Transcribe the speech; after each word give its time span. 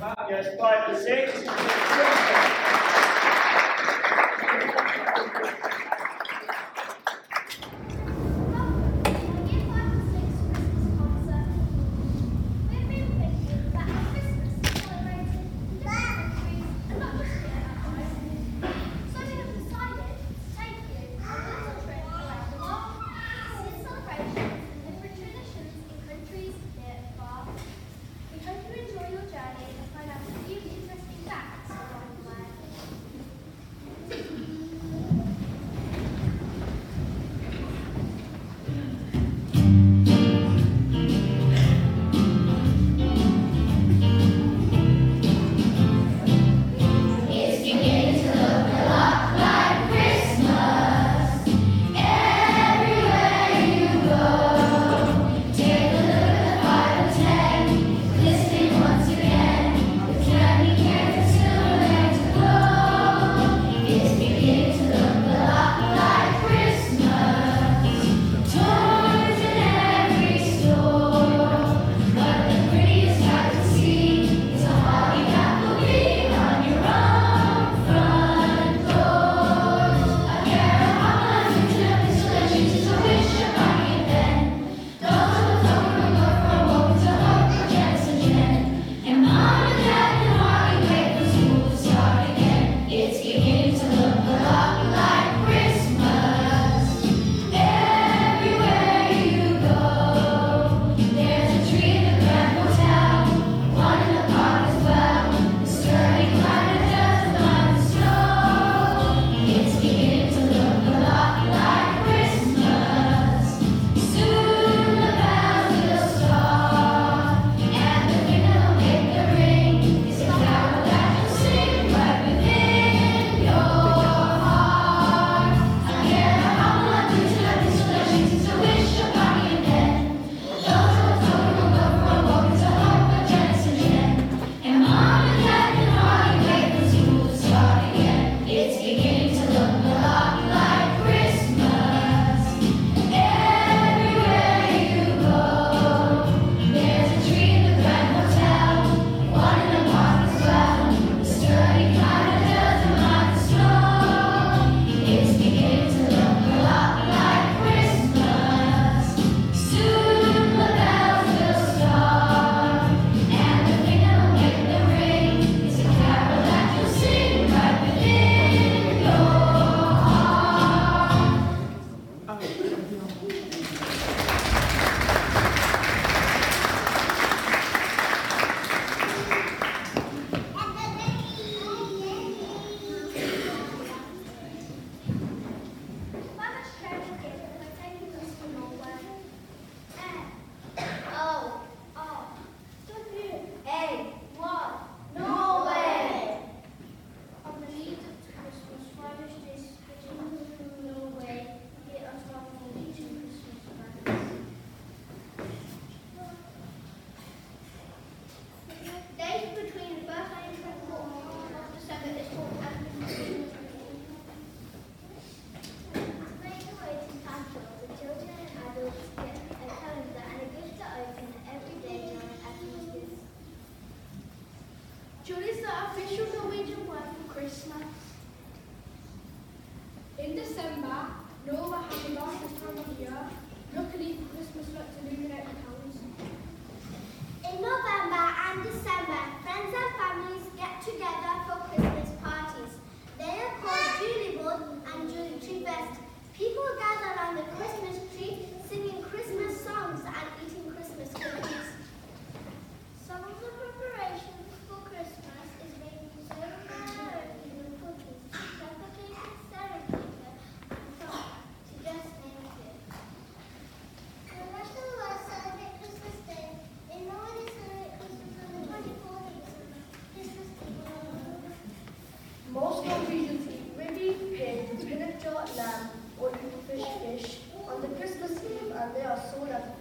Yes, 0.00 0.56
five 0.58 0.86
to 0.86 0.98
six. 0.98 1.44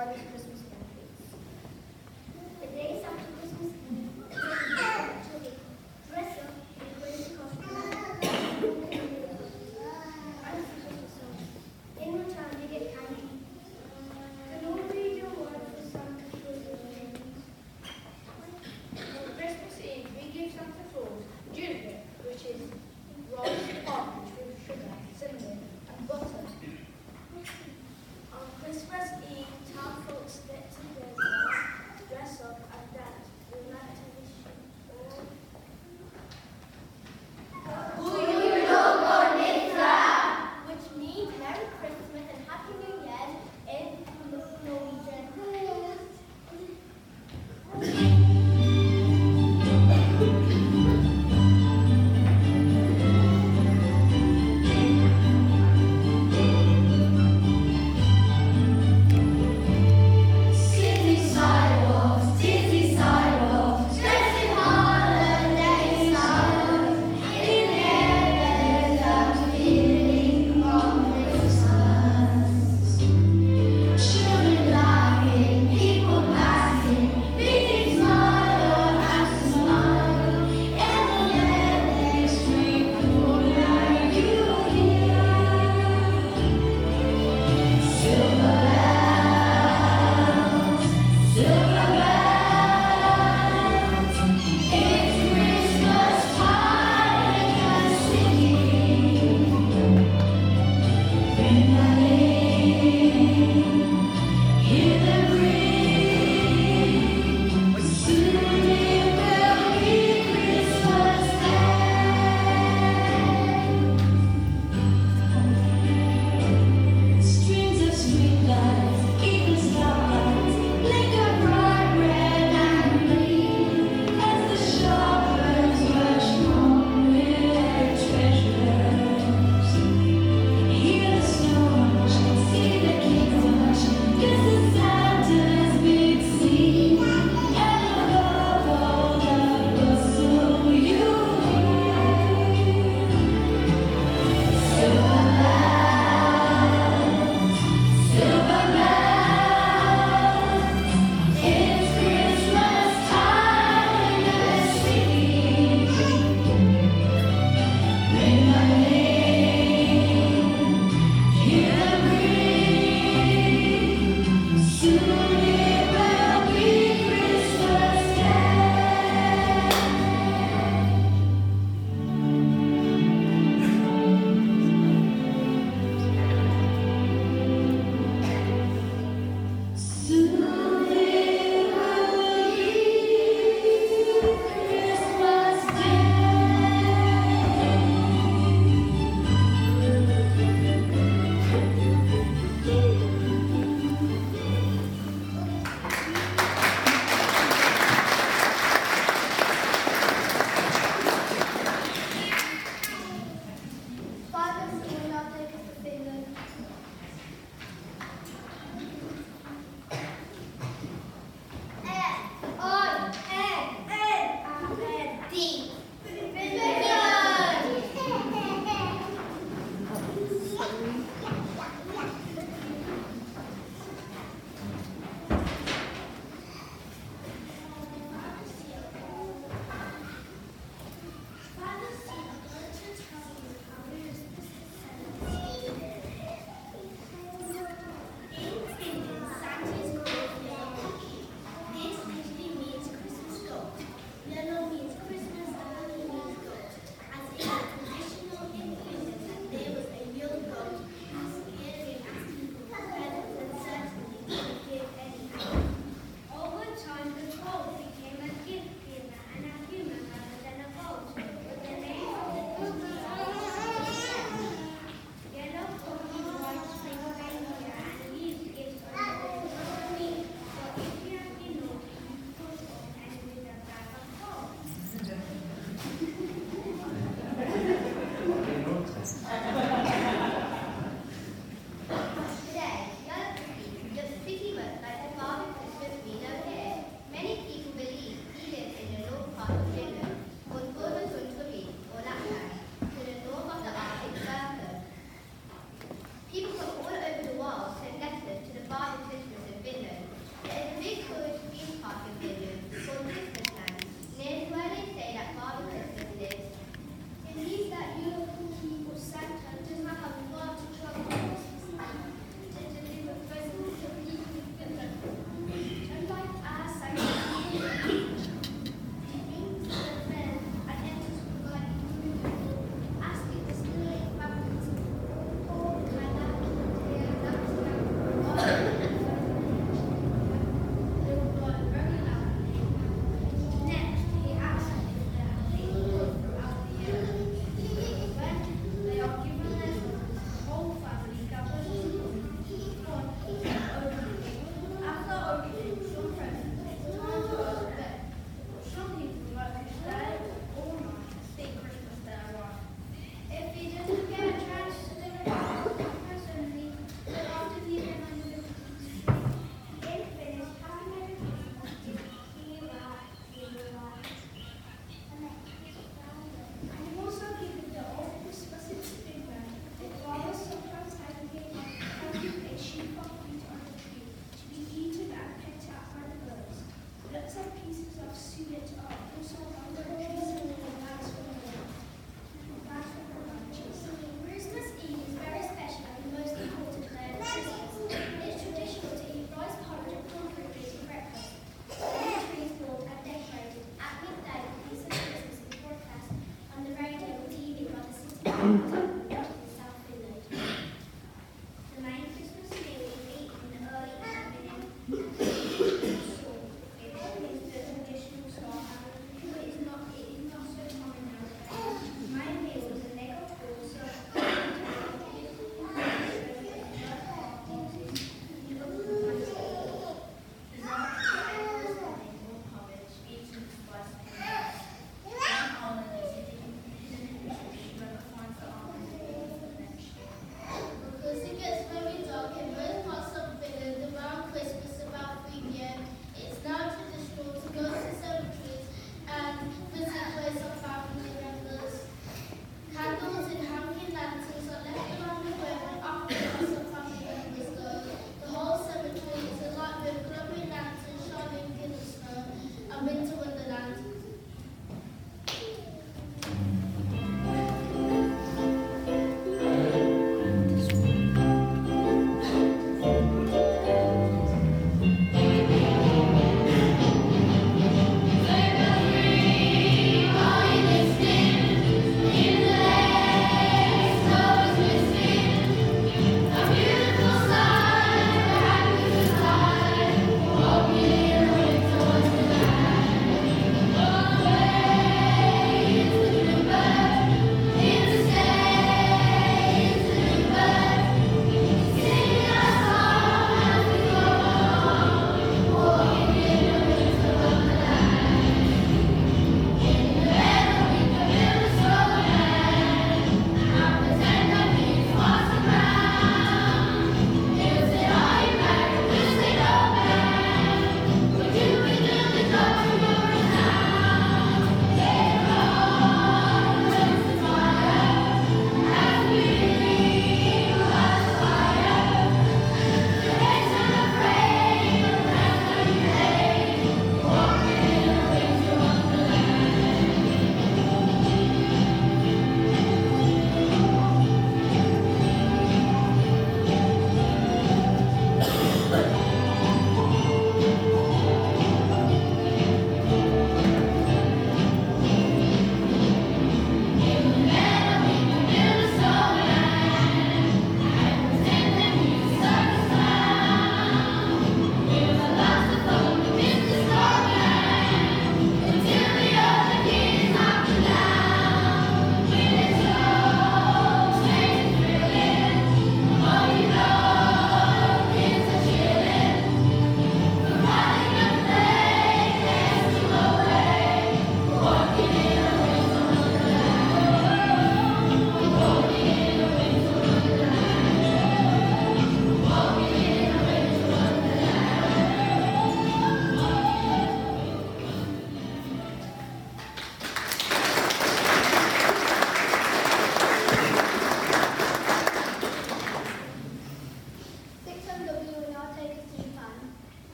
before 0.00 0.14
this 0.14 0.30
Christmas 0.30 0.59